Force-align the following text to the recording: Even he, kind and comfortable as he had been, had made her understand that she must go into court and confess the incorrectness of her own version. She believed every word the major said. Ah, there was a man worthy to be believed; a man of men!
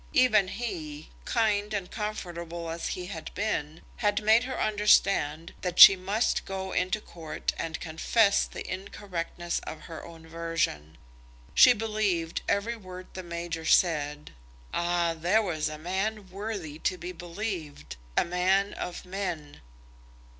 Even 0.13 0.47
he, 0.47 1.11
kind 1.25 1.75
and 1.75 1.91
comfortable 1.91 2.71
as 2.71 2.87
he 2.87 3.05
had 3.05 3.31
been, 3.35 3.81
had 3.97 4.23
made 4.23 4.45
her 4.45 4.59
understand 4.59 5.53
that 5.61 5.77
she 5.79 5.95
must 5.95 6.43
go 6.43 6.71
into 6.71 6.99
court 6.99 7.53
and 7.59 7.79
confess 7.79 8.45
the 8.47 8.67
incorrectness 8.67 9.59
of 9.59 9.81
her 9.81 10.03
own 10.03 10.25
version. 10.25 10.97
She 11.53 11.73
believed 11.73 12.41
every 12.49 12.75
word 12.75 13.13
the 13.13 13.21
major 13.21 13.63
said. 13.63 14.31
Ah, 14.73 15.13
there 15.15 15.43
was 15.43 15.69
a 15.69 15.77
man 15.77 16.31
worthy 16.31 16.79
to 16.79 16.97
be 16.97 17.11
believed; 17.11 17.95
a 18.17 18.25
man 18.25 18.73
of 18.73 19.05
men! 19.05 19.61